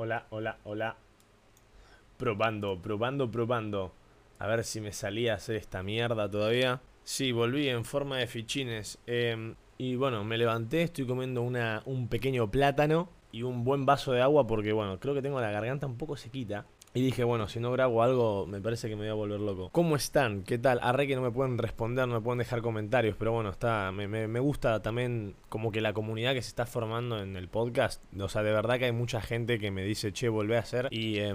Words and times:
Hola, 0.00 0.26
hola, 0.30 0.58
hola. 0.62 0.96
Probando, 2.18 2.80
probando, 2.80 3.28
probando. 3.32 3.92
A 4.38 4.46
ver 4.46 4.62
si 4.62 4.80
me 4.80 4.92
salía 4.92 5.32
a 5.32 5.36
hacer 5.38 5.56
esta 5.56 5.82
mierda 5.82 6.30
todavía. 6.30 6.80
Sí, 7.02 7.32
volví 7.32 7.68
en 7.68 7.84
forma 7.84 8.18
de 8.18 8.28
fichines. 8.28 9.00
Em, 9.08 9.56
y 9.76 9.96
bueno, 9.96 10.22
me 10.22 10.38
levanté, 10.38 10.82
estoy 10.82 11.04
comiendo 11.04 11.42
una, 11.42 11.82
un 11.84 12.06
pequeño 12.06 12.48
plátano 12.48 13.08
y 13.32 13.42
un 13.42 13.64
buen 13.64 13.86
vaso 13.86 14.12
de 14.12 14.22
agua 14.22 14.46
porque 14.46 14.72
bueno, 14.72 15.00
creo 15.00 15.14
que 15.14 15.22
tengo 15.22 15.40
la 15.40 15.50
garganta 15.50 15.88
un 15.88 15.98
poco 15.98 16.16
sequita. 16.16 16.64
Y 16.98 17.00
dije, 17.00 17.22
bueno, 17.22 17.46
si 17.46 17.60
no 17.60 17.70
grabo 17.70 18.02
algo, 18.02 18.44
me 18.48 18.60
parece 18.60 18.88
que 18.88 18.96
me 18.96 19.02
voy 19.02 19.10
a 19.10 19.14
volver 19.14 19.38
loco. 19.38 19.70
¿Cómo 19.70 19.94
están? 19.94 20.42
¿Qué 20.42 20.58
tal? 20.58 20.80
Arre 20.82 21.06
que 21.06 21.14
no 21.14 21.22
me 21.22 21.30
pueden 21.30 21.56
responder, 21.56 22.08
no 22.08 22.14
me 22.14 22.20
pueden 22.20 22.40
dejar 22.40 22.60
comentarios, 22.60 23.14
pero 23.16 23.30
bueno, 23.30 23.50
está. 23.50 23.92
Me, 23.92 24.08
me, 24.08 24.40
gusta 24.40 24.82
también 24.82 25.36
como 25.48 25.70
que 25.70 25.80
la 25.80 25.92
comunidad 25.92 26.34
que 26.34 26.42
se 26.42 26.48
está 26.48 26.66
formando 26.66 27.22
en 27.22 27.36
el 27.36 27.46
podcast. 27.46 28.02
O 28.18 28.28
sea, 28.28 28.42
de 28.42 28.50
verdad 28.50 28.80
que 28.80 28.86
hay 28.86 28.92
mucha 28.92 29.20
gente 29.20 29.60
que 29.60 29.70
me 29.70 29.84
dice, 29.84 30.12
che, 30.12 30.28
volvé 30.28 30.56
a 30.56 30.60
hacer. 30.60 30.88
Y 30.90 31.18
eh, 31.18 31.32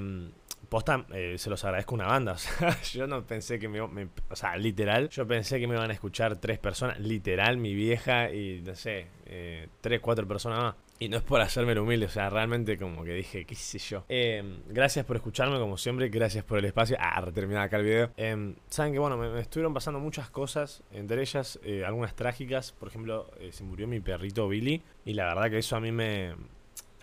posta, 0.73 1.05
eh, 1.13 1.35
se 1.37 1.51
los 1.51 1.63
agradezco 1.65 1.93
una 1.93 2.07
banda. 2.07 2.33
O 2.33 2.37
sea, 2.39 2.81
yo 2.81 3.05
no 3.05 3.23
pensé 3.27 3.59
que 3.59 3.67
me, 3.67 3.87
me, 3.89 4.07
O 4.31 4.35
sea, 4.35 4.57
literal, 4.57 5.07
yo 5.09 5.27
pensé 5.27 5.59
que 5.59 5.67
me 5.67 5.75
iban 5.75 5.91
a 5.91 5.93
escuchar 5.93 6.37
tres 6.37 6.57
personas. 6.57 6.99
Literal, 6.99 7.57
mi 7.57 7.75
vieja 7.75 8.31
y 8.31 8.61
no 8.65 8.73
sé, 8.73 9.05
eh, 9.27 9.67
tres, 9.81 9.99
cuatro 9.99 10.27
personas 10.27 10.59
más. 10.59 10.75
Y 10.99 11.09
no 11.09 11.17
es 11.17 11.23
por 11.23 11.41
hacerme 11.41 11.77
humilde, 11.77 12.05
o 12.05 12.09
sea, 12.09 12.29
realmente 12.29 12.77
como 12.77 13.03
que 13.03 13.13
dije, 13.13 13.45
qué 13.45 13.55
sé 13.55 13.77
yo. 13.77 14.05
Eh, 14.07 14.61
gracias 14.69 15.05
por 15.05 15.17
escucharme, 15.17 15.59
como 15.59 15.77
siempre, 15.77 16.07
gracias 16.09 16.45
por 16.45 16.59
el 16.59 16.65
espacio. 16.65 16.95
Ah, 16.99 17.23
terminado 17.33 17.65
acá 17.65 17.77
el 17.77 17.83
video. 17.83 18.11
Eh, 18.15 18.55
Saben 18.69 18.93
que, 18.93 18.99
bueno, 18.99 19.17
me, 19.17 19.29
me, 19.29 19.41
estuvieron 19.41 19.73
pasando 19.73 19.99
muchas 19.99 20.29
cosas, 20.29 20.81
entre 20.91 21.21
ellas 21.21 21.59
eh, 21.63 21.83
algunas 21.85 22.15
trágicas. 22.15 22.71
Por 22.71 22.87
ejemplo, 22.87 23.29
eh, 23.39 23.51
se 23.51 23.63
murió 23.63 23.87
mi 23.87 23.99
perrito 23.99 24.47
Billy. 24.47 24.81
Y 25.05 25.13
la 25.13 25.25
verdad 25.25 25.49
que 25.49 25.57
eso 25.57 25.75
a 25.75 25.81
mí 25.81 25.91
me, 25.91 26.35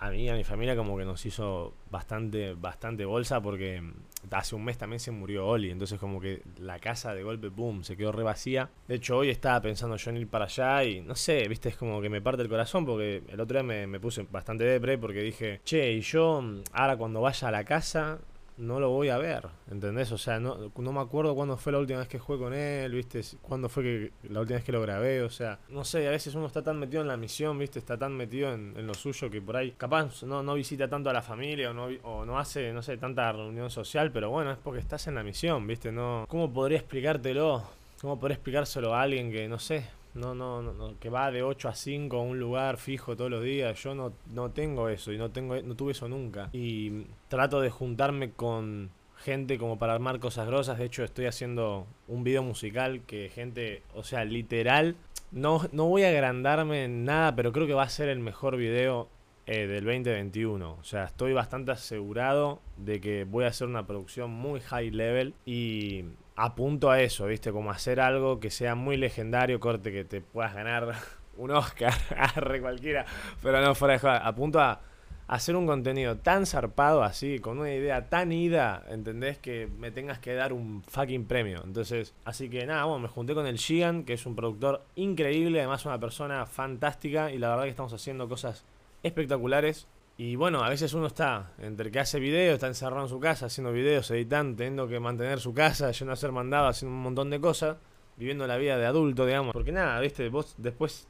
a 0.00 0.10
mí 0.10 0.22
y 0.22 0.28
a 0.30 0.34
mi 0.34 0.44
familia 0.44 0.74
como 0.74 0.96
que 0.96 1.04
nos 1.04 1.24
hizo 1.26 1.74
bastante, 1.90 2.54
bastante 2.54 3.04
bolsa 3.04 3.42
porque 3.42 3.82
hace 4.30 4.54
un 4.54 4.64
mes 4.64 4.78
también 4.78 4.98
se 4.98 5.10
murió 5.10 5.46
Oli, 5.46 5.70
entonces 5.70 5.98
como 5.98 6.18
que 6.20 6.42
la 6.58 6.78
casa 6.78 7.14
de 7.14 7.22
golpe, 7.22 7.48
boom, 7.48 7.84
se 7.84 7.98
quedó 7.98 8.10
re 8.10 8.22
vacía. 8.22 8.70
De 8.88 8.94
hecho 8.94 9.18
hoy 9.18 9.28
estaba 9.28 9.60
pensando 9.60 9.96
yo 9.96 10.10
en 10.10 10.16
ir 10.16 10.28
para 10.28 10.46
allá 10.46 10.84
y 10.84 11.02
no 11.02 11.14
sé, 11.14 11.46
viste, 11.48 11.68
es 11.68 11.76
como 11.76 12.00
que 12.00 12.08
me 12.08 12.22
parte 12.22 12.42
el 12.42 12.48
corazón 12.48 12.86
porque 12.86 13.22
el 13.28 13.40
otro 13.40 13.58
día 13.58 13.62
me, 13.62 13.86
me 13.86 14.00
puse 14.00 14.26
bastante 14.30 14.64
depre 14.64 14.96
porque 14.96 15.20
dije, 15.20 15.60
che, 15.64 15.92
y 15.92 16.00
yo 16.00 16.42
ahora 16.72 16.96
cuando 16.96 17.20
vaya 17.20 17.48
a 17.48 17.50
la 17.50 17.64
casa 17.64 18.20
no 18.60 18.78
lo 18.78 18.90
voy 18.90 19.08
a 19.08 19.18
ver, 19.18 19.48
¿entendés? 19.70 20.12
O 20.12 20.18
sea, 20.18 20.38
no, 20.38 20.70
no 20.76 20.92
me 20.92 21.00
acuerdo 21.00 21.34
cuándo 21.34 21.56
fue 21.56 21.72
la 21.72 21.78
última 21.78 22.00
vez 22.00 22.08
que 22.08 22.18
jugué 22.18 22.38
con 22.38 22.54
él, 22.54 22.92
¿viste? 22.92 23.22
Cuándo 23.40 23.68
fue 23.68 23.82
que 23.82 24.12
la 24.28 24.40
última 24.40 24.56
vez 24.56 24.64
que 24.64 24.72
lo 24.72 24.80
grabé, 24.82 25.22
o 25.22 25.30
sea, 25.30 25.58
no 25.70 25.84
sé, 25.84 26.06
a 26.06 26.10
veces 26.10 26.34
uno 26.34 26.46
está 26.46 26.62
tan 26.62 26.78
metido 26.78 27.02
en 27.02 27.08
la 27.08 27.16
misión, 27.16 27.58
¿viste? 27.58 27.78
Está 27.78 27.96
tan 27.98 28.16
metido 28.16 28.52
en, 28.52 28.74
en 28.76 28.86
lo 28.86 28.94
suyo 28.94 29.30
que 29.30 29.40
por 29.40 29.56
ahí 29.56 29.72
capaz 29.72 30.22
no, 30.22 30.42
no 30.42 30.54
visita 30.54 30.88
tanto 30.88 31.10
a 31.10 31.12
la 31.12 31.22
familia 31.22 31.70
o 31.70 31.74
no, 31.74 31.88
o 32.02 32.24
no 32.24 32.38
hace, 32.38 32.72
no 32.72 32.82
sé, 32.82 32.96
tanta 32.98 33.32
reunión 33.32 33.70
social, 33.70 34.12
pero 34.12 34.30
bueno, 34.30 34.52
es 34.52 34.58
porque 34.58 34.80
estás 34.80 35.06
en 35.06 35.14
la 35.14 35.22
misión, 35.22 35.66
¿viste? 35.66 35.90
No, 35.90 36.26
¿Cómo 36.28 36.52
podría 36.52 36.78
explicártelo? 36.78 37.62
¿Cómo 38.00 38.18
podría 38.18 38.36
explicárselo 38.36 38.94
a 38.94 39.02
alguien 39.02 39.30
que, 39.30 39.48
no 39.48 39.58
sé, 39.58 39.86
no, 40.14 40.34
no, 40.34 40.62
no, 40.62 40.98
que 40.98 41.10
va 41.10 41.30
de 41.30 41.42
8 41.42 41.68
a 41.68 41.74
5 41.74 42.16
a 42.16 42.22
un 42.22 42.38
lugar 42.38 42.76
fijo 42.76 43.16
todos 43.16 43.30
los 43.30 43.42
días. 43.42 43.82
Yo 43.82 43.94
no, 43.94 44.12
no 44.32 44.50
tengo 44.50 44.88
eso 44.88 45.12
y 45.12 45.18
no 45.18 45.30
tengo 45.30 45.60
no 45.62 45.74
tuve 45.76 45.92
eso 45.92 46.08
nunca. 46.08 46.50
Y 46.52 47.06
trato 47.28 47.60
de 47.60 47.70
juntarme 47.70 48.32
con 48.32 48.90
gente 49.16 49.58
como 49.58 49.78
para 49.78 49.94
armar 49.94 50.18
cosas 50.18 50.46
grosas. 50.46 50.78
De 50.78 50.84
hecho, 50.84 51.04
estoy 51.04 51.26
haciendo 51.26 51.86
un 52.08 52.24
video 52.24 52.42
musical 52.42 53.02
que 53.06 53.28
gente, 53.28 53.82
o 53.94 54.02
sea, 54.02 54.24
literal, 54.24 54.96
no, 55.30 55.62
no 55.72 55.86
voy 55.86 56.02
a 56.02 56.08
agrandarme 56.08 56.84
en 56.84 57.04
nada, 57.04 57.36
pero 57.36 57.52
creo 57.52 57.66
que 57.66 57.74
va 57.74 57.84
a 57.84 57.88
ser 57.88 58.08
el 58.08 58.18
mejor 58.18 58.56
video 58.56 59.08
eh, 59.46 59.66
del 59.66 59.84
2021. 59.84 60.72
O 60.72 60.84
sea, 60.84 61.04
estoy 61.04 61.32
bastante 61.32 61.72
asegurado 61.72 62.60
de 62.76 63.00
que 63.00 63.24
voy 63.24 63.44
a 63.44 63.48
hacer 63.48 63.68
una 63.68 63.86
producción 63.86 64.30
muy 64.30 64.60
high 64.60 64.90
level 64.90 65.34
y 65.44 66.04
apunto 66.44 66.90
a 66.90 67.00
eso, 67.02 67.26
¿viste? 67.26 67.52
Como 67.52 67.70
hacer 67.70 68.00
algo 68.00 68.40
que 68.40 68.50
sea 68.50 68.74
muy 68.74 68.96
legendario, 68.96 69.60
corte, 69.60 69.92
que 69.92 70.04
te 70.04 70.20
puedas 70.22 70.54
ganar 70.54 70.94
un 71.36 71.50
Oscar, 71.50 71.92
arre 72.16 72.60
cualquiera, 72.60 73.04
pero 73.42 73.60
no 73.60 73.74
fuera 73.74 73.94
de 73.94 74.00
joda. 74.00 74.18
Apunto 74.18 74.58
a 74.60 74.80
hacer 75.28 75.54
un 75.54 75.66
contenido 75.66 76.16
tan 76.16 76.46
zarpado 76.46 77.04
así, 77.04 77.38
con 77.38 77.58
una 77.58 77.72
idea 77.72 78.08
tan 78.08 78.32
ida, 78.32 78.84
¿entendés? 78.88 79.38
Que 79.38 79.68
me 79.78 79.90
tengas 79.90 80.18
que 80.18 80.34
dar 80.34 80.52
un 80.52 80.82
fucking 80.82 81.26
premio. 81.26 81.62
Entonces, 81.62 82.14
así 82.24 82.48
que 82.48 82.66
nada, 82.66 82.84
bueno, 82.84 83.00
me 83.00 83.08
junté 83.08 83.34
con 83.34 83.46
el 83.46 83.58
Gian, 83.58 84.04
que 84.04 84.14
es 84.14 84.26
un 84.26 84.34
productor 84.34 84.82
increíble, 84.96 85.60
además 85.60 85.84
una 85.84 86.00
persona 86.00 86.46
fantástica, 86.46 87.30
y 87.30 87.38
la 87.38 87.50
verdad 87.50 87.64
que 87.64 87.70
estamos 87.70 87.92
haciendo 87.92 88.28
cosas 88.28 88.64
espectaculares. 89.02 89.86
Y 90.22 90.36
bueno, 90.36 90.62
a 90.62 90.68
veces 90.68 90.92
uno 90.92 91.06
está 91.06 91.54
entre 91.56 91.90
que 91.90 91.98
hace 91.98 92.20
videos, 92.20 92.52
está 92.52 92.66
encerrado 92.66 93.04
en 93.04 93.08
su 93.08 93.18
casa 93.18 93.46
haciendo 93.46 93.72
videos, 93.72 94.10
editando, 94.10 94.54
teniendo 94.54 94.86
que 94.86 95.00
mantener 95.00 95.40
su 95.40 95.54
casa, 95.54 95.90
yendo 95.92 96.12
a 96.12 96.16
ser 96.16 96.30
mandado, 96.30 96.68
haciendo 96.68 96.94
un 96.94 97.02
montón 97.02 97.30
de 97.30 97.40
cosas, 97.40 97.78
viviendo 98.18 98.46
la 98.46 98.58
vida 98.58 98.76
de 98.76 98.84
adulto, 98.84 99.24
digamos. 99.24 99.54
Porque 99.54 99.72
nada, 99.72 99.98
viste, 99.98 100.28
vos 100.28 100.56
después 100.58 101.08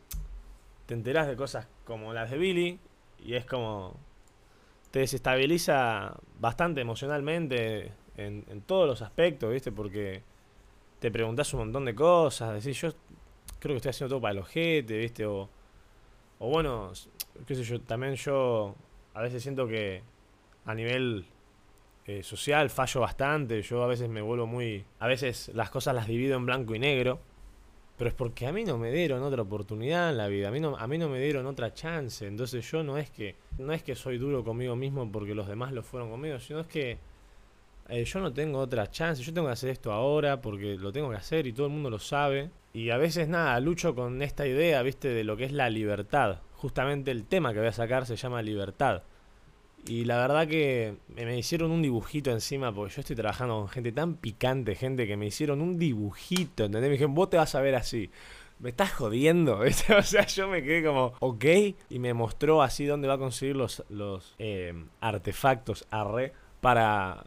te 0.87 0.95
enterás 0.95 1.27
de 1.27 1.35
cosas 1.35 1.67
como 1.85 2.13
las 2.13 2.31
de 2.31 2.39
Billy 2.39 2.79
y 3.19 3.35
es 3.35 3.45
como. 3.47 3.97
te 4.93 5.01
desestabiliza 5.01 6.17
bastante 6.39 6.81
emocionalmente 6.81 7.93
en, 8.17 8.45
en 8.49 8.61
todos 8.63 8.87
los 8.87 9.03
aspectos, 9.03 9.53
viste, 9.53 9.73
porque 9.73 10.23
te 11.01 11.11
preguntás 11.11 11.53
un 11.55 11.61
montón 11.63 11.85
de 11.85 11.97
cosas, 11.97 12.63
decís, 12.63 12.81
yo 12.81 12.93
creo 13.59 13.75
que 13.75 13.79
estoy 13.79 13.91
haciendo 13.91 14.11
todo 14.11 14.21
para 14.21 14.35
el 14.35 14.39
ojete, 14.39 14.99
viste, 14.99 15.27
o. 15.27 15.49
O 16.39 16.49
bueno, 16.49 16.93
qué 17.45 17.57
sé 17.57 17.65
yo, 17.65 17.81
también 17.81 18.15
yo 18.15 18.77
a 19.21 19.23
veces 19.25 19.43
siento 19.43 19.69
que 19.69 20.01
a 20.65 20.75
nivel 20.75 21.27
eh, 22.07 22.23
social 22.23 22.71
fallo 22.71 23.03
bastante. 23.03 23.61
Yo 23.61 23.83
a 23.83 23.87
veces 23.87 24.09
me 24.09 24.23
vuelvo 24.23 24.47
muy. 24.47 24.83
A 24.99 25.07
veces 25.07 25.51
las 25.55 25.69
cosas 25.69 25.95
las 25.95 26.07
divido 26.07 26.39
en 26.39 26.47
blanco 26.47 26.75
y 26.75 26.79
negro. 26.79 27.21
Pero 27.99 28.09
es 28.09 28.15
porque 28.15 28.47
a 28.47 28.53
mí 28.53 28.65
no 28.65 28.79
me 28.79 28.91
dieron 28.91 29.23
otra 29.23 29.43
oportunidad 29.43 30.09
en 30.09 30.17
la 30.17 30.27
vida. 30.29 30.49
A 30.49 30.51
mí 30.51 30.59
no, 30.59 30.75
a 30.75 30.87
mí 30.87 30.97
no 30.97 31.11
me 31.11 31.21
dieron 31.21 31.45
otra 31.45 31.75
chance. 31.75 32.27
Entonces 32.27 32.69
yo 32.71 32.83
no 32.83 32.97
es 32.97 33.11
que. 33.11 33.37
No 33.59 33.75
es 33.75 33.83
que 33.83 33.95
soy 33.95 34.17
duro 34.17 34.43
conmigo 34.43 34.75
mismo 34.75 35.13
porque 35.13 35.35
los 35.35 35.47
demás 35.47 35.73
lo 35.73 35.83
fueron 35.83 36.09
conmigo. 36.09 36.39
Sino 36.39 36.61
es 36.61 36.67
que. 36.67 36.97
Eh, 37.91 38.05
yo 38.05 38.21
no 38.21 38.33
tengo 38.33 38.59
otra 38.59 38.91
chance. 38.91 39.23
Yo 39.23 39.35
tengo 39.35 39.49
que 39.49 39.53
hacer 39.53 39.69
esto 39.69 39.93
ahora 39.93 40.41
porque 40.41 40.79
lo 40.79 40.93
tengo 40.93 41.11
que 41.11 41.17
hacer 41.17 41.47
y 41.47 41.53
todo 41.53 41.67
el 41.67 41.75
mundo 41.75 41.91
lo 41.91 41.99
sabe. 41.99 42.49
Y 42.73 42.89
a 42.89 42.97
veces 42.97 43.29
nada, 43.29 43.61
lucho 43.61 43.95
con 43.95 44.23
esta 44.23 44.47
idea, 44.47 44.81
viste, 44.81 45.09
de 45.09 45.25
lo 45.25 45.37
que 45.37 45.45
es 45.45 45.53
la 45.53 45.69
libertad 45.69 46.39
justamente 46.61 47.11
el 47.11 47.25
tema 47.25 47.55
que 47.55 47.59
voy 47.59 47.69
a 47.69 47.73
sacar 47.73 48.05
se 48.05 48.17
llama 48.17 48.43
Libertad. 48.43 49.03
Y 49.87 50.05
la 50.05 50.19
verdad 50.19 50.47
que 50.47 50.97
me 51.15 51.39
hicieron 51.39 51.71
un 51.71 51.83
dibujito 51.83 52.31
encima, 52.31 52.73
porque 52.73 52.95
yo 52.95 53.01
estoy 53.01 53.17
trabajando 53.17 53.59
con 53.59 53.69
gente 53.69 53.93
tan 53.93 54.15
picante, 54.15 54.75
gente 54.75 55.07
que 55.07 55.17
me 55.17 55.27
hicieron 55.27 55.61
un 55.61 55.79
dibujito, 55.79 56.65
¿entendés? 56.65 56.89
Me 56.89 56.93
dijeron, 56.93 57.15
vos 57.15 57.31
te 57.31 57.37
vas 57.37 57.55
a 57.55 57.61
ver 57.61 57.75
así. 57.75 58.11
Me 58.59 58.71
estás 58.71 58.93
jodiendo, 58.93 59.61
O 59.99 60.03
sea, 60.03 60.27
yo 60.27 60.49
me 60.49 60.63
quedé 60.63 60.85
como, 60.85 61.15
ok. 61.21 61.45
Y 61.89 61.99
me 61.99 62.13
mostró 62.13 62.63
así 62.63 62.85
dónde 62.85 63.09
va 63.09 63.15
a 63.15 63.19
conseguir 63.19 63.57
los, 63.57 63.83
los 63.89 64.35
eh, 64.39 64.75
artefactos 65.01 65.87
arre 65.91 66.33
para 66.61 67.25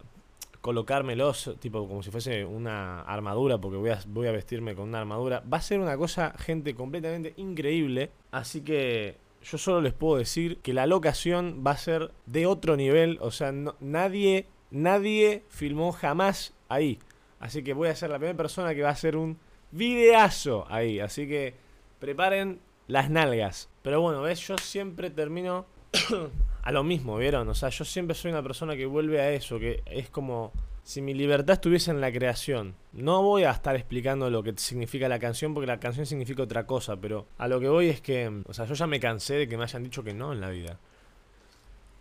colocármelos, 0.62 1.56
tipo 1.60 1.86
como 1.90 2.04
si 2.04 2.12
fuese 2.12 2.46
una 2.46 3.02
armadura, 3.02 3.58
porque 3.58 3.78
voy 3.78 3.90
a, 3.90 4.00
voy 4.08 4.28
a 4.28 4.32
vestirme 4.32 4.76
con 4.76 4.88
una 4.88 5.00
armadura. 5.00 5.44
Va 5.52 5.58
a 5.58 5.62
ser 5.62 5.82
una 5.82 5.98
cosa, 5.98 6.34
gente, 6.38 6.74
completamente 6.76 7.34
increíble. 7.36 8.12
Así 8.32 8.62
que 8.62 9.18
yo 9.44 9.58
solo 9.58 9.82
les 9.82 9.94
puedo 9.94 10.18
decir 10.18 10.60
que 10.60 10.74
la 10.74 10.88
locación 10.88 11.64
va 11.66 11.72
a 11.72 11.78
ser 11.78 12.12
de 12.26 12.46
otro 12.46 12.76
nivel. 12.76 13.18
O 13.22 13.32
sea, 13.32 13.54
nadie, 13.80 14.48
nadie 14.72 15.44
filmó 15.50 15.92
jamás 15.92 16.54
ahí. 16.70 17.00
Así 17.40 17.64
que 17.64 17.74
voy 17.74 17.90
a 17.90 17.96
ser 17.96 18.10
la 18.10 18.18
primera 18.18 18.38
persona 18.38 18.74
que 18.74 18.82
va 18.82 18.90
a 18.90 18.94
hacer 18.94 19.18
un 19.18 19.38
videazo 19.72 20.66
ahí. 20.70 21.00
Así 21.00 21.28
que 21.28 21.56
preparen 22.00 22.60
las 22.88 23.10
nalgas. 23.10 23.70
Pero 23.82 24.02
bueno, 24.02 24.22
ves, 24.22 24.40
yo 24.48 24.58
siempre 24.58 25.10
termino 25.10 25.66
a 26.64 26.72
lo 26.72 26.84
mismo, 26.84 27.18
¿vieron? 27.18 27.48
O 27.50 27.54
sea, 27.54 27.70
yo 27.70 27.84
siempre 27.84 28.16
soy 28.16 28.32
una 28.32 28.44
persona 28.44 28.76
que 28.76 28.86
vuelve 28.86 29.20
a 29.20 29.32
eso, 29.32 29.60
que 29.60 29.84
es 29.86 30.10
como 30.10 30.54
si 30.84 31.02
mi 31.02 31.14
libertad 31.14 31.54
estuviese 31.54 31.92
en 31.92 32.02
la 32.02 32.12
creación. 32.12 32.76
No 32.92 33.22
voy 33.22 33.44
a 33.44 33.52
estar 33.52 33.76
explicando 33.76 34.30
lo 34.30 34.44
que 34.44 34.54
significa 34.58 35.08
la 35.08 35.20
canción 35.20 35.54
porque 35.54 35.68
la 35.68 35.80
canción 35.80 36.06
significa 36.06 36.44
otra 36.44 36.66
cosa, 36.66 36.98
pero 36.98 37.26
a 37.38 37.48
lo 37.48 37.60
que 37.60 37.70
voy 37.70 37.88
es 37.88 38.02
que, 38.02 38.44
o 38.46 38.54
sea, 38.54 38.66
yo 38.66 38.74
ya 38.74 38.88
me 38.88 39.00
cansé 39.00 39.36
de 39.36 39.48
que 39.48 39.58
me 39.58 39.64
hayan 39.64 39.84
dicho 39.84 40.04
que 40.04 40.14
no 40.14 40.34
en 40.34 40.42
la 40.42 40.50
vida. 40.50 40.78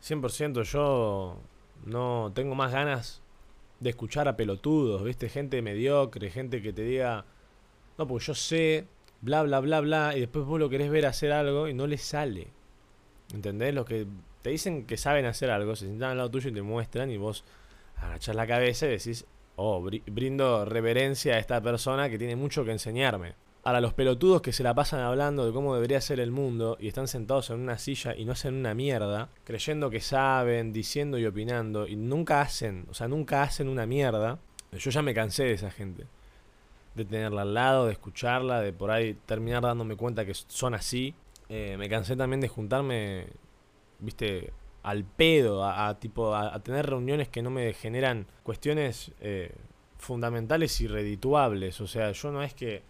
100% 0.03 0.65
yo 0.65 1.39
no 1.87 2.33
tengo 2.35 2.57
más 2.57 2.73
ganas 2.73 3.23
de 3.79 3.91
escuchar 3.91 4.27
a 4.27 4.37
pelotudos, 4.37 5.05
¿viste? 5.05 5.29
Gente 5.29 5.63
mediocre, 5.63 6.31
gente 6.31 6.61
que 6.61 6.73
te 6.73 6.83
diga, 6.83 7.25
no, 7.99 8.07
pues 8.09 8.27
yo 8.27 8.35
sé, 8.35 8.87
bla, 9.21 9.45
bla, 9.45 9.61
bla, 9.61 9.81
bla, 9.81 10.17
y 10.17 10.21
después 10.21 10.45
vos 10.45 10.59
lo 10.59 10.69
querés 10.69 10.91
ver 10.91 11.07
hacer 11.07 11.33
algo 11.33 11.69
y 11.69 11.75
no 11.75 11.87
le 11.87 11.99
sale. 11.99 12.49
¿Entendés? 13.33 13.75
Los 13.75 13.87
que 13.87 14.07
te 14.43 14.51
dicen 14.51 14.87
que 14.87 14.97
saben 14.97 15.25
hacer 15.25 15.51
algo, 15.51 15.77
se 15.77 15.87
sientan 15.87 16.11
al 16.11 16.17
lado 16.17 16.31
tuyo 16.31 16.51
y 16.51 16.53
te 16.53 16.63
muestran 16.63 17.11
y 17.11 17.17
vos 17.17 17.45
agachás 18.03 18.35
la 18.35 18.47
cabeza 18.47 18.87
y 18.87 18.91
decís, 18.91 19.25
oh, 19.57 19.89
brindo 20.07 20.65
reverencia 20.65 21.35
a 21.35 21.39
esta 21.39 21.61
persona 21.61 22.11
que 22.11 22.19
tiene 22.19 22.37
mucho 22.37 22.65
que 22.65 22.73
enseñarme. 22.73 23.35
Ahora, 23.65 23.81
los 23.81 23.95
pelotudos 23.95 24.43
que 24.43 24.53
se 24.53 24.65
la 24.65 24.75
pasan 24.75 25.01
hablando 25.01 25.47
de 25.47 25.53
cómo 25.53 25.75
debería 25.77 26.01
ser 26.01 26.19
el 26.19 26.33
mundo 26.33 26.77
y 26.81 26.89
están 26.89 27.07
sentados 27.07 27.51
en 27.51 27.61
una 27.61 27.79
silla 27.79 28.13
y 28.17 28.25
no 28.25 28.33
hacen 28.33 28.55
una 28.55 28.75
mierda, 28.75 29.29
creyendo 29.45 29.89
que 29.89 30.01
saben, 30.01 30.73
diciendo 30.73 31.17
y 31.17 31.27
opinando, 31.27 31.87
y 31.87 31.95
nunca 31.95 32.41
hacen, 32.41 32.87
o 32.91 32.95
sea, 32.95 33.07
nunca 33.07 33.43
hacen 33.43 33.69
una 33.69 33.87
mierda. 33.87 34.41
Yo 34.73 34.91
ya 34.91 35.03
me 35.03 35.15
cansé 35.15 35.45
de 35.45 35.53
esa 35.53 35.71
gente. 35.71 36.07
De 36.97 37.05
tenerla 37.05 37.43
al 37.43 37.55
lado, 37.55 37.87
de 37.87 37.93
escucharla, 37.93 38.61
de 38.61 38.73
por 38.73 38.91
ahí 38.91 39.15
terminar 39.27 39.63
dándome 39.63 39.97
cuenta 39.97 40.27
que 40.27 40.35
son 40.35 40.75
así. 40.75 41.15
Eh, 41.49 41.77
me 41.79 41.89
cansé 41.89 42.17
también 42.17 42.41
de 42.41 42.49
juntarme, 42.49 43.27
viste, 44.01 44.53
al 44.83 45.05
pedo, 45.05 45.65
a, 45.65 45.99
tipo, 45.99 46.35
a, 46.35 46.59
tener 46.63 46.87
reuniones 46.87 47.29
que 47.29 47.43
no 47.43 47.51
me 47.51 47.73
generan 47.73 48.27
cuestiones 48.43 49.13
eh, 49.21 49.55
fundamentales 49.99 50.81
y 50.81 50.89
redituables. 50.89 51.81
O 51.81 51.87
sea, 51.87 52.13
yo 52.13 52.33
no 52.33 52.43
es 52.43 52.55
que 52.55 52.83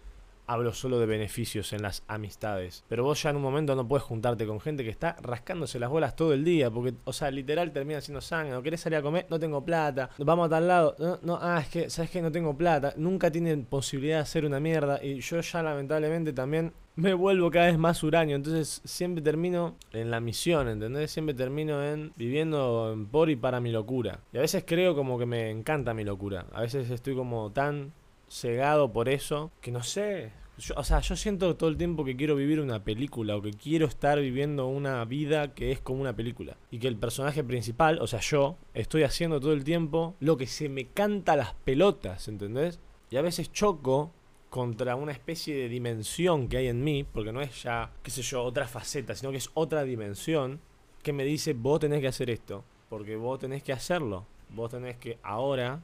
hablo 0.45 0.73
solo 0.73 0.99
de 0.99 1.05
beneficios 1.05 1.73
en 1.73 1.81
las 1.81 2.03
amistades. 2.07 2.83
Pero 2.89 3.03
vos 3.03 3.21
ya 3.21 3.29
en 3.29 3.37
un 3.37 3.41
momento 3.41 3.75
no 3.75 3.87
puedes 3.87 4.03
juntarte 4.03 4.45
con 4.45 4.59
gente 4.59 4.83
que 4.83 4.89
está 4.89 5.15
rascándose 5.21 5.79
las 5.79 5.89
bolas 5.89 6.15
todo 6.15 6.33
el 6.33 6.43
día. 6.43 6.69
Porque, 6.71 6.93
o 7.05 7.13
sea, 7.13 7.31
literal 7.31 7.71
termina 7.71 8.01
siendo 8.01 8.21
sangre. 8.21 8.53
¿No 8.53 8.63
querés 8.63 8.81
salir 8.81 8.97
a 8.97 9.01
comer? 9.01 9.27
No 9.29 9.39
tengo 9.39 9.63
plata. 9.63 10.09
Vamos 10.17 10.47
a 10.47 10.49
tal 10.49 10.67
lado. 10.67 10.95
No, 10.99 11.19
no, 11.21 11.39
ah, 11.41 11.59
es 11.61 11.67
que, 11.67 11.89
¿sabes 11.89 12.09
que 12.11 12.21
No 12.21 12.31
tengo 12.31 12.57
plata. 12.57 12.93
Nunca 12.97 13.31
tienen 13.31 13.65
posibilidad 13.65 14.17
de 14.17 14.23
hacer 14.23 14.45
una 14.45 14.59
mierda. 14.59 15.03
Y 15.03 15.19
yo 15.21 15.39
ya 15.39 15.63
lamentablemente 15.63 16.33
también 16.33 16.73
me 16.95 17.13
vuelvo 17.13 17.49
cada 17.49 17.67
vez 17.67 17.77
más 17.77 18.03
huraño. 18.03 18.35
Entonces 18.35 18.81
siempre 18.85 19.21
termino 19.21 19.75
en 19.91 20.11
la 20.11 20.19
misión, 20.19 20.67
¿entendés? 20.67 21.11
Siempre 21.11 21.33
termino 21.33 21.83
en 21.83 22.13
viviendo 22.15 22.95
por 23.11 23.29
y 23.29 23.35
para 23.35 23.59
mi 23.59 23.71
locura. 23.71 24.19
Y 24.31 24.37
a 24.37 24.41
veces 24.41 24.63
creo 24.65 24.95
como 24.95 25.17
que 25.17 25.25
me 25.25 25.49
encanta 25.49 25.93
mi 25.93 26.03
locura. 26.03 26.45
A 26.53 26.61
veces 26.61 26.89
estoy 26.89 27.15
como 27.15 27.51
tan 27.51 27.93
cegado 28.27 28.91
por 28.91 29.09
eso 29.09 29.51
que 29.61 29.71
no 29.71 29.83
sé. 29.83 30.31
o 30.75 30.83
sea, 30.83 30.99
yo 30.99 31.15
siento 31.15 31.55
todo 31.55 31.69
el 31.69 31.77
tiempo 31.77 32.05
que 32.05 32.15
quiero 32.15 32.35
vivir 32.35 32.59
una 32.59 32.83
película 32.83 33.35
o 33.35 33.41
que 33.41 33.53
quiero 33.53 33.87
estar 33.87 34.19
viviendo 34.19 34.67
una 34.67 35.03
vida 35.05 35.53
que 35.53 35.71
es 35.71 35.79
como 35.79 36.01
una 36.01 36.15
película. 36.15 36.57
Y 36.71 36.79
que 36.79 36.87
el 36.87 36.97
personaje 36.97 37.43
principal, 37.43 37.99
o 38.01 38.07
sea, 38.07 38.19
yo, 38.19 38.57
estoy 38.73 39.03
haciendo 39.03 39.39
todo 39.39 39.53
el 39.53 39.63
tiempo 39.63 40.15
lo 40.19 40.37
que 40.37 40.47
se 40.47 40.69
me 40.69 40.87
canta 40.87 41.35
las 41.35 41.53
pelotas, 41.55 42.27
¿entendés? 42.27 42.79
Y 43.09 43.17
a 43.17 43.21
veces 43.21 43.51
choco 43.51 44.11
contra 44.53 44.95
una 44.95 45.11
especie 45.11 45.55
de 45.55 45.67
dimensión 45.67 46.47
que 46.47 46.57
hay 46.57 46.67
en 46.67 46.83
mí, 46.83 47.03
porque 47.03 47.31
no 47.31 47.41
es 47.41 47.63
ya, 47.63 47.89
qué 48.03 48.11
sé 48.11 48.21
yo, 48.21 48.43
otra 48.43 48.67
faceta, 48.67 49.15
sino 49.15 49.31
que 49.31 49.39
es 49.39 49.49
otra 49.55 49.83
dimensión 49.83 50.59
que 51.01 51.11
me 51.11 51.23
dice, 51.23 51.53
vos 51.53 51.79
tenés 51.79 52.01
que 52.01 52.07
hacer 52.07 52.29
esto, 52.29 52.63
porque 52.87 53.15
vos 53.15 53.39
tenés 53.39 53.63
que 53.63 53.73
hacerlo, 53.73 54.27
vos 54.49 54.69
tenés 54.69 54.97
que 54.97 55.17
ahora, 55.23 55.81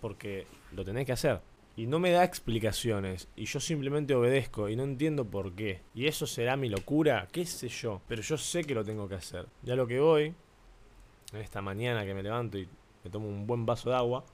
porque 0.00 0.48
lo 0.72 0.84
tenés 0.84 1.06
que 1.06 1.12
hacer. 1.12 1.40
Y 1.76 1.86
no 1.86 2.00
me 2.00 2.10
da 2.10 2.24
explicaciones, 2.24 3.28
y 3.36 3.44
yo 3.44 3.60
simplemente 3.60 4.16
obedezco, 4.16 4.68
y 4.68 4.74
no 4.74 4.82
entiendo 4.82 5.24
por 5.24 5.52
qué. 5.52 5.82
¿Y 5.94 6.08
eso 6.08 6.26
será 6.26 6.56
mi 6.56 6.68
locura? 6.68 7.28
¿Qué 7.30 7.46
sé 7.46 7.68
yo? 7.68 8.02
Pero 8.08 8.20
yo 8.22 8.36
sé 8.36 8.64
que 8.64 8.74
lo 8.74 8.84
tengo 8.84 9.08
que 9.08 9.14
hacer. 9.14 9.46
Ya 9.62 9.76
lo 9.76 9.86
que 9.86 10.00
voy, 10.00 10.34
en 11.32 11.40
esta 11.40 11.62
mañana 11.62 12.04
que 12.04 12.14
me 12.14 12.24
levanto 12.24 12.58
y 12.58 12.68
me 13.04 13.10
tomo 13.10 13.28
un 13.28 13.46
buen 13.46 13.64
vaso 13.64 13.90
de 13.90 13.94
agua, 13.96 14.24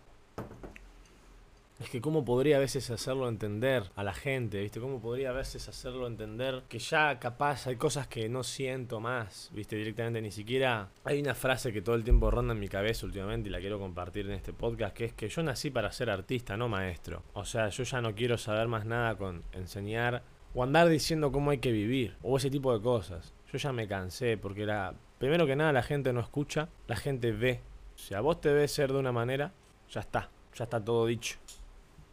es 1.81 1.91
que 1.91 2.01
cómo 2.01 2.25
podría 2.25 2.57
a 2.57 2.61
veces 2.61 2.91
hacerlo 2.91 3.29
entender 3.29 3.91
a 3.97 4.05
la 4.05 4.15
gente, 4.15 4.61
¿viste? 4.61 4.81
Cómo 4.81 5.01
podría 5.01 5.31
a 5.31 5.33
veces 5.33 5.69
hacerlo 5.69 6.07
entender 6.07 6.63
que 6.69 6.79
ya 6.79 7.19
capaz 7.19 7.67
hay 7.67 7.77
cosas 7.77 8.07
que 8.07 8.29
no 8.29 8.45
siento 8.45 9.01
más, 9.01 9.51
¿viste? 9.53 9.77
Directamente 9.77 10.23
ni 10.23 10.31
siquiera... 10.31 10.91
Hay 11.05 11.21
una 11.21 11.35
frase 11.35 11.73
que 11.73 11.83
todo 11.83 11.97
el 11.97 12.05
tiempo 12.05 12.31
ronda 12.31 12.55
en 12.55 12.61
mi 12.61 12.69
cabeza 12.69 13.07
últimamente 13.07 13.49
y 13.49 13.53
la 13.53 13.59
quiero 13.59 13.81
compartir 13.81 14.27
en 14.27 14.33
este 14.33 14.53
podcast, 14.53 14.95
que 14.95 15.07
es 15.07 15.13
que 15.15 15.29
yo 15.29 15.43
nací 15.43 15.71
para 15.71 15.91
ser 15.91 16.11
artista, 16.11 16.57
no 16.57 16.69
maestro. 16.69 17.25
O 17.33 17.45
sea, 17.45 17.69
yo 17.71 17.83
ya 17.83 18.01
no 18.01 18.15
quiero 18.15 18.39
saber 18.39 18.69
más 18.69 18.85
nada 18.85 19.17
con 19.17 19.43
enseñar 19.53 20.23
o 20.55 20.63
andar 20.63 20.89
diciendo 20.89 21.33
cómo 21.33 21.51
hay 21.51 21.59
que 21.59 21.73
vivir 21.73 22.17
o 22.23 22.37
ese 22.37 22.51
tipo 22.51 22.73
de 22.73 22.81
cosas. 22.81 23.35
Yo 23.53 23.59
ya 23.59 23.73
me 23.73 23.89
cansé 23.89 24.37
porque 24.37 24.65
la... 24.65 24.95
Primero 25.19 25.47
que 25.47 25.57
nada 25.57 25.73
la 25.73 25.83
gente 25.83 26.13
no 26.13 26.21
escucha, 26.21 26.69
la 26.87 26.97
gente 26.97 27.33
ve. 27.33 27.61
Si 27.97 28.15
a 28.15 28.21
vos 28.21 28.41
te 28.41 28.53
ves 28.53 28.73
ser 28.73 28.93
de 28.93 28.99
una 28.99 29.13
manera, 29.13 29.53
ya 29.89 30.01
está, 30.01 30.29
ya 30.55 30.65
está 30.65 30.85
todo 30.85 31.07
dicho. 31.07 31.39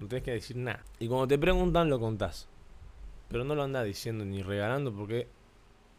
No 0.02 0.08
tenés 0.08 0.24
que 0.24 0.32
decir 0.32 0.58
nada. 0.58 0.84
Y 0.98 1.08
cuando 1.08 1.28
te 1.28 1.38
preguntan, 1.38 1.90
lo 1.90 2.00
contás. 2.00 2.50
Pero 3.30 3.44
no 3.44 3.54
lo 3.54 3.62
andás 3.62 3.86
diciendo 3.86 4.26
ni 4.26 4.42
regalando 4.42 4.92
porque 4.92 5.28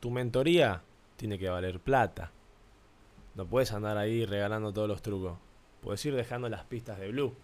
tu 0.01 0.11
mentoría 0.11 0.83
tiene 1.17 1.39
que 1.39 1.49
valer 1.49 1.79
plata. 1.79 2.33
No 3.37 3.47
puedes 3.47 3.73
andar 3.73 3.97
ahí 3.97 4.27
regalando 4.27 4.73
todos 4.73 4.89
los 4.89 5.03
trucos. 5.03 5.39
Puedes 5.81 6.05
ir 6.05 6.17
dejando 6.17 6.49
las 6.49 6.65
pistas 6.65 6.99
de 6.99 7.13
blue. 7.13 7.35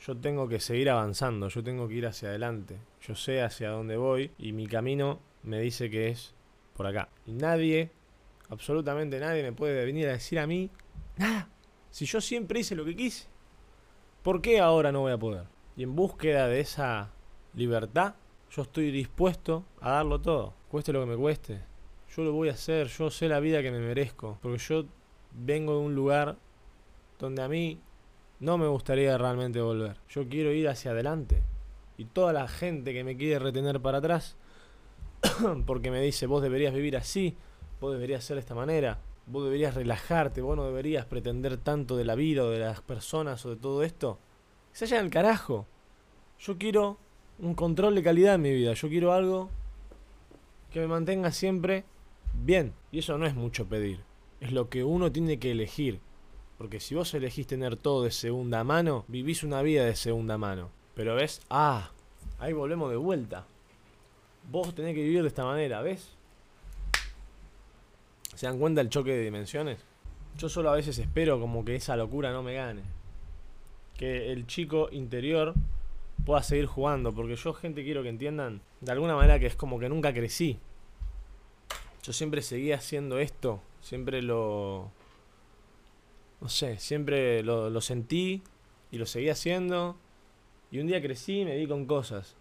Yo 0.00 0.16
tengo 0.16 0.48
que 0.48 0.58
seguir 0.58 0.90
avanzando, 0.90 1.48
yo 1.48 1.62
tengo 1.62 1.86
que 1.86 1.94
ir 1.94 2.06
hacia 2.06 2.30
adelante. 2.30 2.78
Yo 3.00 3.14
sé 3.14 3.40
hacia 3.40 3.70
dónde 3.70 3.96
voy 3.96 4.32
y 4.38 4.52
mi 4.52 4.66
camino 4.66 5.20
me 5.44 5.60
dice 5.60 5.88
que 5.88 6.08
es 6.08 6.34
por 6.74 6.86
acá. 6.88 7.08
Y 7.26 7.32
nadie, 7.32 7.92
absolutamente 8.48 9.20
nadie 9.20 9.44
me 9.44 9.52
puede 9.52 9.84
venir 9.84 10.08
a 10.08 10.12
decir 10.12 10.40
a 10.40 10.48
mí 10.48 10.68
nada. 11.16 11.48
Si 11.90 12.06
yo 12.06 12.20
siempre 12.20 12.60
hice 12.60 12.74
lo 12.74 12.84
que 12.84 12.96
quise, 12.96 13.28
¿por 14.22 14.42
qué 14.42 14.58
ahora 14.60 14.90
no 14.90 15.00
voy 15.00 15.12
a 15.12 15.18
poder? 15.18 15.57
Y 15.78 15.84
en 15.84 15.94
búsqueda 15.94 16.48
de 16.48 16.58
esa 16.58 17.12
libertad, 17.54 18.16
yo 18.50 18.62
estoy 18.62 18.90
dispuesto 18.90 19.64
a 19.80 19.92
darlo 19.92 20.20
todo, 20.20 20.52
cueste 20.68 20.92
lo 20.92 20.98
que 20.98 21.06
me 21.06 21.16
cueste. 21.16 21.60
Yo 22.16 22.24
lo 22.24 22.32
voy 22.32 22.48
a 22.48 22.54
hacer, 22.54 22.88
yo 22.88 23.12
sé 23.12 23.28
la 23.28 23.38
vida 23.38 23.62
que 23.62 23.70
me 23.70 23.78
merezco, 23.78 24.40
porque 24.42 24.58
yo 24.58 24.86
vengo 25.30 25.74
de 25.74 25.78
un 25.78 25.94
lugar 25.94 26.36
donde 27.20 27.42
a 27.42 27.48
mí 27.48 27.78
no 28.40 28.58
me 28.58 28.66
gustaría 28.66 29.16
realmente 29.18 29.60
volver. 29.60 29.98
Yo 30.08 30.28
quiero 30.28 30.50
ir 30.50 30.68
hacia 30.68 30.90
adelante. 30.90 31.44
Y 31.96 32.06
toda 32.06 32.32
la 32.32 32.48
gente 32.48 32.92
que 32.92 33.04
me 33.04 33.16
quiere 33.16 33.38
retener 33.38 33.80
para 33.80 33.98
atrás, 33.98 34.36
porque 35.64 35.92
me 35.92 36.00
dice, 36.00 36.26
vos 36.26 36.42
deberías 36.42 36.74
vivir 36.74 36.96
así, 36.96 37.36
vos 37.80 37.92
deberías 37.92 38.24
ser 38.24 38.34
de 38.34 38.40
esta 38.40 38.56
manera, 38.56 38.98
vos 39.28 39.44
deberías 39.44 39.76
relajarte, 39.76 40.40
vos 40.40 40.56
no 40.56 40.66
deberías 40.66 41.06
pretender 41.06 41.56
tanto 41.56 41.96
de 41.96 42.04
la 42.04 42.16
vida 42.16 42.42
o 42.42 42.50
de 42.50 42.58
las 42.58 42.80
personas 42.80 43.46
o 43.46 43.50
de 43.50 43.56
todo 43.56 43.84
esto, 43.84 44.18
se 44.78 44.84
vayan 44.84 45.06
al 45.06 45.10
carajo. 45.10 45.66
Yo 46.38 46.56
quiero 46.56 46.98
un 47.40 47.54
control 47.54 47.96
de 47.96 48.02
calidad 48.04 48.36
en 48.36 48.42
mi 48.42 48.52
vida. 48.52 48.74
Yo 48.74 48.88
quiero 48.88 49.12
algo 49.12 49.50
que 50.72 50.78
me 50.78 50.86
mantenga 50.86 51.32
siempre 51.32 51.84
bien. 52.44 52.72
Y 52.92 53.00
eso 53.00 53.18
no 53.18 53.26
es 53.26 53.34
mucho 53.34 53.66
pedir. 53.66 53.98
Es 54.40 54.52
lo 54.52 54.68
que 54.68 54.84
uno 54.84 55.10
tiene 55.10 55.40
que 55.40 55.50
elegir. 55.50 55.98
Porque 56.58 56.78
si 56.78 56.94
vos 56.94 57.12
elegís 57.14 57.48
tener 57.48 57.76
todo 57.76 58.04
de 58.04 58.12
segunda 58.12 58.62
mano, 58.62 59.04
vivís 59.08 59.42
una 59.42 59.62
vida 59.62 59.84
de 59.84 59.96
segunda 59.96 60.38
mano. 60.38 60.70
Pero 60.94 61.16
ves, 61.16 61.40
ah, 61.50 61.90
ahí 62.38 62.52
volvemos 62.52 62.88
de 62.88 62.96
vuelta. 62.98 63.46
Vos 64.48 64.72
tenés 64.76 64.94
que 64.94 65.02
vivir 65.02 65.22
de 65.22 65.28
esta 65.28 65.44
manera, 65.44 65.82
¿ves? 65.82 66.10
¿Se 68.36 68.46
dan 68.46 68.60
cuenta 68.60 68.80
el 68.80 68.90
choque 68.90 69.10
de 69.10 69.24
dimensiones? 69.24 69.80
Yo 70.36 70.48
solo 70.48 70.70
a 70.70 70.76
veces 70.76 70.96
espero 70.98 71.40
como 71.40 71.64
que 71.64 71.74
esa 71.74 71.96
locura 71.96 72.30
no 72.30 72.44
me 72.44 72.54
gane 72.54 72.97
que 73.98 74.32
el 74.32 74.46
chico 74.46 74.88
interior 74.90 75.52
pueda 76.24 76.42
seguir 76.42 76.64
jugando. 76.64 77.12
Porque 77.12 77.36
yo, 77.36 77.52
gente, 77.52 77.84
quiero 77.84 78.02
que 78.02 78.08
entiendan 78.08 78.62
de 78.80 78.92
alguna 78.92 79.14
manera 79.14 79.38
que 79.38 79.46
es 79.46 79.56
como 79.56 79.78
que 79.78 79.90
nunca 79.90 80.14
crecí. 80.14 80.58
Yo 82.02 82.14
siempre 82.14 82.40
seguía 82.40 82.76
haciendo 82.76 83.18
esto. 83.18 83.60
Siempre 83.82 84.22
lo. 84.22 84.90
No 86.40 86.48
sé, 86.48 86.78
siempre 86.78 87.42
lo, 87.42 87.68
lo 87.68 87.80
sentí 87.82 88.42
y 88.90 88.96
lo 88.96 89.04
seguí 89.04 89.28
haciendo. 89.28 89.96
Y 90.70 90.78
un 90.78 90.86
día 90.86 91.02
crecí 91.02 91.40
y 91.40 91.44
me 91.44 91.56
di 91.56 91.66
con 91.66 91.84
cosas. 91.84 92.36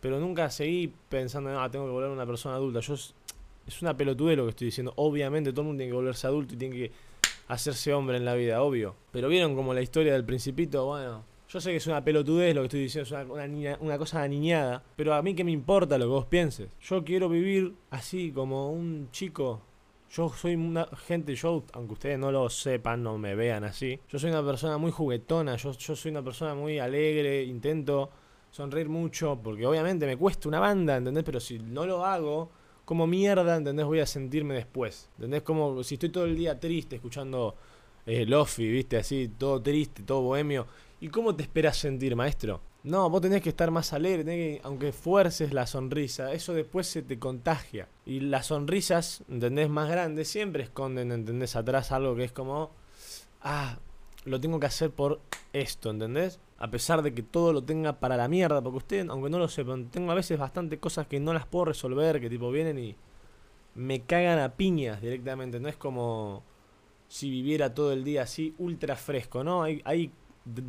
Pero 0.00 0.18
nunca 0.18 0.50
seguí 0.50 0.92
pensando, 1.08 1.58
ah, 1.60 1.70
tengo 1.70 1.86
que 1.86 1.92
volver 1.92 2.10
una 2.10 2.26
persona 2.26 2.56
adulta. 2.56 2.80
Yo 2.80 2.94
es 2.94 3.82
una 3.82 3.96
pelotudez 3.96 4.36
lo 4.36 4.44
que 4.44 4.50
estoy 4.50 4.66
diciendo. 4.66 4.92
Obviamente 4.96 5.52
todo 5.52 5.62
el 5.62 5.66
mundo 5.68 5.80
tiene 5.80 5.92
que 5.92 5.96
volverse 5.96 6.26
adulto 6.26 6.54
y 6.54 6.56
tiene 6.56 6.76
que 6.76 6.92
hacerse 7.50 7.92
hombre 7.92 8.16
en 8.16 8.24
la 8.24 8.34
vida, 8.34 8.62
obvio. 8.62 8.94
Pero 9.10 9.28
vieron 9.28 9.54
como 9.54 9.74
la 9.74 9.82
historia 9.82 10.12
del 10.12 10.24
principito, 10.24 10.86
bueno, 10.86 11.24
yo 11.48 11.60
sé 11.60 11.70
que 11.70 11.76
es 11.76 11.86
una 11.88 12.04
pelotudez 12.04 12.54
lo 12.54 12.62
que 12.62 12.66
estoy 12.66 12.80
diciendo, 12.80 13.18
es 13.18 13.28
una, 13.28 13.76
una, 13.80 13.98
cosa 13.98 14.22
aniñada, 14.22 14.84
pero 14.94 15.14
a 15.14 15.22
mí 15.22 15.34
que 15.34 15.42
me 15.42 15.50
importa 15.50 15.98
lo 15.98 16.04
que 16.04 16.10
vos 16.10 16.26
pienses. 16.26 16.68
Yo 16.80 17.04
quiero 17.04 17.28
vivir 17.28 17.74
así, 17.90 18.30
como 18.30 18.70
un 18.70 19.08
chico. 19.10 19.60
Yo 20.12 20.28
soy 20.28 20.54
una 20.54 20.86
gente, 21.06 21.34
yo, 21.34 21.64
aunque 21.72 21.92
ustedes 21.94 22.18
no 22.18 22.32
lo 22.32 22.48
sepan, 22.50 23.02
no 23.02 23.18
me 23.18 23.34
vean 23.34 23.64
así, 23.64 23.98
yo 24.08 24.18
soy 24.18 24.30
una 24.30 24.44
persona 24.44 24.76
muy 24.76 24.90
juguetona, 24.90 25.56
yo, 25.56 25.72
yo 25.72 25.94
soy 25.94 26.10
una 26.10 26.22
persona 26.22 26.54
muy 26.54 26.78
alegre, 26.80 27.44
intento 27.44 28.10
sonreír 28.50 28.88
mucho, 28.88 29.38
porque 29.42 29.66
obviamente 29.66 30.06
me 30.06 30.16
cuesta 30.16 30.48
una 30.48 30.58
banda, 30.58 30.96
¿entendés? 30.96 31.22
Pero 31.24 31.38
si 31.38 31.58
no 31.60 31.86
lo 31.86 32.04
hago, 32.04 32.50
como 32.90 33.06
mierda, 33.06 33.56
¿entendés? 33.56 33.86
Voy 33.86 34.00
a 34.00 34.06
sentirme 34.06 34.52
después. 34.52 35.08
¿Entendés? 35.14 35.42
Como 35.42 35.84
si 35.84 35.94
estoy 35.94 36.08
todo 36.08 36.24
el 36.24 36.36
día 36.36 36.58
triste 36.58 36.96
escuchando 36.96 37.54
eh, 38.04 38.26
Lofi, 38.26 38.68
¿viste? 38.68 38.96
Así, 38.96 39.30
todo 39.38 39.62
triste, 39.62 40.02
todo 40.02 40.22
bohemio. 40.22 40.66
¿Y 41.00 41.06
cómo 41.06 41.36
te 41.36 41.44
esperas 41.44 41.76
sentir, 41.76 42.16
maestro? 42.16 42.60
No, 42.82 43.08
vos 43.08 43.20
tenés 43.20 43.42
que 43.42 43.50
estar 43.50 43.70
más 43.70 43.92
alegre, 43.92 44.24
tenés 44.24 44.58
que, 44.58 44.60
aunque 44.64 44.90
fuerces 44.90 45.52
la 45.52 45.68
sonrisa, 45.68 46.32
eso 46.32 46.52
después 46.52 46.88
se 46.88 47.02
te 47.02 47.16
contagia. 47.16 47.86
Y 48.04 48.18
las 48.18 48.46
sonrisas, 48.46 49.22
¿entendés? 49.28 49.70
Más 49.70 49.88
grandes 49.88 50.26
siempre 50.26 50.64
esconden, 50.64 51.12
¿entendés? 51.12 51.54
Atrás 51.54 51.92
algo 51.92 52.16
que 52.16 52.24
es 52.24 52.32
como, 52.32 52.72
ah, 53.40 53.78
lo 54.24 54.40
tengo 54.40 54.58
que 54.58 54.66
hacer 54.66 54.90
por 54.90 55.20
esto, 55.52 55.90
¿entendés? 55.90 56.40
A 56.60 56.70
pesar 56.70 57.02
de 57.02 57.12
que 57.14 57.22
todo 57.22 57.52
lo 57.52 57.64
tenga 57.64 57.98
para 57.98 58.16
la 58.16 58.28
mierda, 58.28 58.62
porque 58.62 58.78
usted, 58.78 59.08
aunque 59.08 59.30
no 59.30 59.38
lo 59.38 59.48
sepan, 59.48 59.90
tengo 59.90 60.12
a 60.12 60.14
veces 60.14 60.38
bastante 60.38 60.78
cosas 60.78 61.06
que 61.06 61.18
no 61.18 61.32
las 61.32 61.46
puedo 61.46 61.64
resolver, 61.66 62.20
que 62.20 62.30
tipo 62.30 62.50
vienen 62.52 62.78
y 62.78 62.96
me 63.74 64.00
cagan 64.02 64.38
a 64.38 64.56
piñas 64.56 65.00
directamente. 65.00 65.58
No 65.58 65.68
es 65.68 65.76
como 65.76 66.44
si 67.08 67.28
viviera 67.30 67.74
todo 67.74 67.92
el 67.92 68.04
día 68.04 68.22
así, 68.22 68.54
ultra 68.58 68.94
fresco, 68.94 69.42
¿no? 69.42 69.62
Hay, 69.62 69.82
hay 69.84 70.12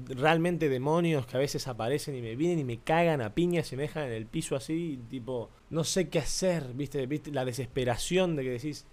realmente 0.07 0.69
demonios 0.69 1.25
que 1.25 1.37
a 1.37 1.39
veces 1.39 1.67
aparecen 1.67 2.15
y 2.15 2.21
me 2.21 2.35
vienen 2.35 2.59
y 2.59 2.63
me 2.63 2.77
cagan 2.79 3.21
a 3.21 3.33
piñas 3.33 3.71
y 3.71 3.75
me 3.75 3.83
dejan 3.83 4.03
en 4.03 4.13
el 4.13 4.25
piso 4.25 4.55
así, 4.55 4.99
tipo, 5.09 5.49
no 5.69 5.83
sé 5.83 6.09
qué 6.09 6.19
hacer, 6.19 6.73
¿viste? 6.73 7.05
¿viste? 7.05 7.31
La 7.31 7.45
desesperación 7.45 8.35
de 8.35 8.43
que 8.43 8.49
decís, 8.51 8.85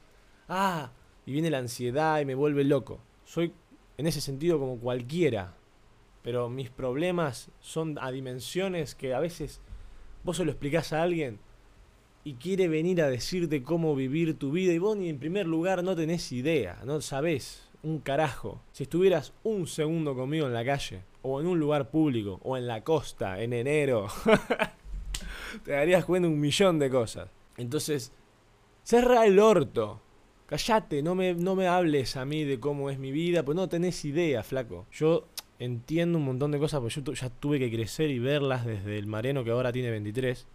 ah, 0.49 0.93
y 1.27 1.33
viene 1.33 1.51
la 1.51 1.59
ansiedad 1.59 2.21
y 2.21 2.25
me 2.25 2.35
vuelve 2.35 2.65
loco. 2.65 3.01
Soy 3.25 3.53
en 3.97 4.07
ese 4.07 4.21
sentido 4.21 4.59
como 4.59 4.79
cualquiera, 4.79 5.55
pero 6.23 6.49
mis 6.49 6.71
problemas 6.71 7.51
son 7.61 7.99
a 8.01 8.11
dimensiones 8.11 8.95
que 8.95 9.15
a 9.15 9.21
veces 9.21 9.61
vos 10.25 10.37
se 10.37 10.45
lo 10.45 10.51
explicás 10.51 10.93
a 10.93 11.03
alguien 11.03 11.39
y 12.25 12.35
quiere 12.35 12.69
venir 12.69 13.01
a 13.01 13.09
decirte 13.09 13.63
cómo 13.63 13.95
vivir 13.95 14.39
tu 14.39 14.51
vida 14.51 14.73
y 14.73 14.79
vos 14.79 14.97
ni 14.97 15.09
en 15.09 15.19
primer 15.19 15.47
lugar 15.47 15.83
no 15.83 15.97
tenés 15.97 16.31
idea, 16.33 16.79
no 16.85 17.01
sabés 17.01 17.69
un 17.83 18.01
carajo. 18.01 18.61
Si 18.73 18.83
estuvieras 18.85 19.33
un 19.45 19.67
segundo 19.67 20.15
conmigo 20.15 20.47
en 20.47 20.55
la 20.55 20.65
calle, 20.65 21.03
o 21.23 21.41
en 21.41 21.47
un 21.47 21.59
lugar 21.59 21.91
público, 21.91 22.41
o 22.43 22.57
en 22.57 22.67
la 22.67 22.83
costa, 22.83 23.41
en 23.43 23.53
enero, 23.53 24.09
te 25.65 25.73
darías 25.73 26.05
cuenta 26.05 26.29
un 26.29 26.41
millón 26.41 26.79
de 26.79 26.91
cosas. 26.91 27.31
Entonces, 27.57 28.13
cerra 28.83 29.27
el 29.27 29.39
orto. 29.39 30.01
Callate, 30.47 31.03
no 31.03 31.15
me, 31.15 31.35
no 31.35 31.55
me 31.55 31.69
hables 31.69 32.17
a 32.17 32.25
mí 32.25 32.45
de 32.45 32.59
cómo 32.59 32.89
es 32.89 32.99
mi 32.99 33.13
vida, 33.13 33.45
pues 33.45 33.55
no 33.55 33.69
tenés 33.69 34.05
idea, 34.05 34.43
flaco. 34.43 34.87
Yo 34.91 35.29
entiendo 35.59 36.19
un 36.19 36.25
montón 36.25 36.51
de 36.51 36.59
cosas, 36.59 36.81
porque 36.81 37.01
yo 37.01 37.13
ya 37.13 37.31
tuve 37.31 37.59
que 37.59 37.71
crecer 37.71 38.11
y 38.11 38.19
verlas 38.19 38.65
desde 38.65 38.99
el 38.99 39.07
Mariano 39.07 39.45
que 39.45 39.51
ahora 39.51 39.73
tiene 39.73 39.91
23. 39.91 40.47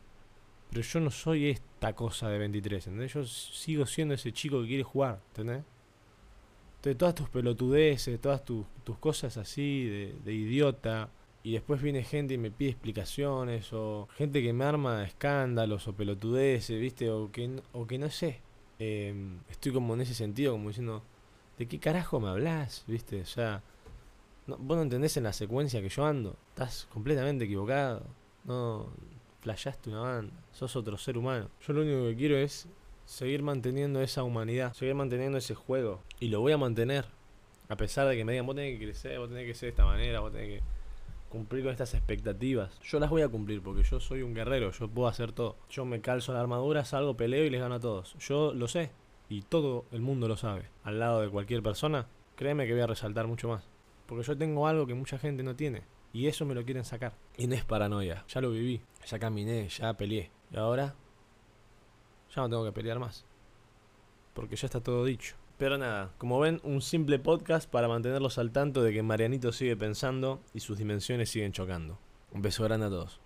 Pero 0.70 0.82
yo 0.82 1.00
no 1.00 1.12
soy 1.12 1.50
esta 1.50 1.94
cosa 1.94 2.30
de 2.30 2.40
23, 2.40 2.88
¿entendés? 2.88 3.14
Yo 3.14 3.26
sigo 3.26 3.86
siendo 3.86 4.14
ese 4.16 4.32
chico 4.32 4.62
que 4.62 4.68
quiere 4.68 4.84
jugar, 4.84 5.20
¿entendés? 5.30 5.64
de 6.84 6.96
todas 6.96 7.16
tus 7.16 7.30
pelotudeces, 7.30 8.20
todas 8.20 8.44
tus, 8.44 8.66
cosas 9.00 9.38
así 9.38 9.86
de, 9.86 10.16
de, 10.24 10.34
idiota. 10.34 11.10
Y 11.42 11.54
después 11.54 11.82
viene 11.82 12.04
gente 12.04 12.36
y 12.36 12.38
me 12.38 12.52
pide 12.52 12.70
explicaciones, 12.72 13.74
o 13.74 14.08
gente 14.16 14.42
que 14.42 14.54
me 14.54 14.64
arma 14.64 15.04
escándalos 15.04 15.88
o 15.88 15.94
pelotudeces, 15.94 16.80
¿viste? 16.80 17.10
O 17.10 17.32
que, 17.32 17.62
o 17.74 17.88
que 17.88 17.98
no 17.98 18.10
sé. 18.10 18.42
Em, 18.80 19.40
estoy 19.50 19.74
como 19.74 19.94
en 19.94 20.02
ese 20.02 20.14
sentido, 20.14 20.54
como 20.54 20.70
diciendo, 20.70 21.04
¿de 21.58 21.68
qué 21.68 21.80
carajo 21.80 22.20
me 22.20 22.30
hablas? 22.30 22.86
¿Viste? 22.88 23.22
O 23.22 23.26
sea, 23.26 23.62
no, 24.48 24.58
vos 24.58 24.78
no 24.78 24.84
entendés 24.84 25.18
en 25.18 25.24
la 25.24 25.34
secuencia 25.34 25.82
que 25.82 25.90
yo 25.90 26.06
ando. 26.06 26.38
Estás 26.50 26.88
completamente 26.92 27.46
equivocado. 27.46 28.04
No, 28.44 28.90
flashaste 29.42 29.90
una 29.90 30.02
banda. 30.02 30.34
Sos 30.52 30.76
otro 30.76 30.98
ser 30.98 31.18
humano. 31.18 31.50
Yo 31.66 31.74
lo 31.74 31.82
único 31.82 32.08
que 32.08 32.16
quiero 32.16 32.38
es 32.38 32.68
seguir 33.06 33.42
manteniendo 33.42 34.02
esa 34.02 34.24
humanidad, 34.24 34.74
seguir 34.74 34.96
manteniendo 34.96 35.38
ese 35.38 35.56
juego. 35.56 36.02
Y 36.20 36.28
lo 36.28 36.42
voy 36.42 36.52
a 36.52 36.58
mantener. 36.58 37.06
A 37.70 37.78
pesar 37.78 38.08
de 38.08 38.16
que 38.16 38.26
me 38.26 38.34
digan, 38.34 38.46
vos 38.46 38.56
tenés 38.56 38.78
que 38.78 38.86
crecer, 38.86 39.20
vos 39.20 39.30
tenés 39.30 39.46
que 39.46 39.54
ser 39.54 39.68
de 39.68 39.72
esta 39.72 39.86
manera, 39.86 40.20
vos 40.20 40.32
tenés 40.32 40.60
que 40.60 40.64
cumplir 41.30 41.64
con 41.64 41.72
estas 41.72 41.94
expectativas. 41.94 42.80
Yo 42.82 43.00
las 43.00 43.10
voy 43.10 43.22
a 43.24 43.30
cumplir 43.30 43.62
porque 43.62 43.84
yo 43.84 44.00
soy 44.00 44.22
un 44.22 44.34
guerrero, 44.34 44.72
yo 44.72 44.88
puedo 44.88 45.08
hacer 45.08 45.32
todo. 45.32 45.56
Yo 45.70 45.86
me 45.86 46.02
calzo 46.02 46.34
la 46.34 46.42
armadura, 46.42 46.86
salgo, 46.86 47.18
peleo 47.18 47.46
y 47.46 47.50
les 47.50 47.62
gano 47.62 47.76
a 47.76 47.80
todos. 47.80 48.16
Yo 48.20 48.54
lo 48.54 48.68
sé 48.68 48.92
y 49.30 49.42
todo 49.42 49.86
el 49.92 50.02
mundo 50.02 50.28
lo 50.28 50.38
sabe. 50.38 50.70
Al 50.84 51.00
lado 51.00 51.22
de 51.22 51.30
cualquier 51.30 51.64
persona, 51.64 52.08
créeme 52.36 52.68
que 52.68 52.74
voy 52.74 52.82
a 52.82 52.88
resaltar 52.88 53.26
mucho 53.26 53.48
más. 53.48 53.73
Porque 54.06 54.24
yo 54.24 54.38
tengo 54.38 54.68
algo 54.68 54.86
que 54.86 54.94
mucha 54.94 55.18
gente 55.18 55.44
no 55.44 55.56
tiene. 55.56 55.84
Y 56.12 56.28
eso 56.28 56.46
me 56.46 56.54
lo 56.54 56.64
quieren 56.64 56.86
sacar. 56.86 57.14
Y 57.38 57.48
no 57.48 57.56
es 57.56 57.66
paranoia. 57.66 58.24
Ya 58.28 58.42
lo 58.42 58.52
viví. 58.52 58.82
Ya 59.08 59.20
caminé, 59.20 59.68
ya 59.70 59.94
peleé. 59.96 60.30
Y 60.52 60.58
ahora 60.58 60.96
ya 62.36 62.42
no 62.42 62.50
tengo 62.50 62.66
que 62.66 62.72
pelear 62.72 63.00
más. 63.00 63.26
Porque 64.34 64.56
ya 64.56 64.68
está 64.68 64.82
todo 64.82 65.06
dicho. 65.06 65.36
Pero 65.58 65.78
nada, 65.78 66.14
como 66.18 66.40
ven, 66.40 66.60
un 66.64 66.82
simple 66.82 67.20
podcast 67.20 67.70
para 67.70 67.88
mantenerlos 67.88 68.38
al 68.38 68.52
tanto 68.52 68.84
de 68.84 68.92
que 68.92 69.04
Marianito 69.04 69.52
sigue 69.52 69.78
pensando 69.78 70.42
y 70.54 70.60
sus 70.60 70.78
dimensiones 70.78 71.30
siguen 71.30 71.52
chocando. 71.52 72.00
Un 72.32 72.42
beso 72.42 72.64
grande 72.64 72.88
a 72.88 72.90
todos. 72.90 73.23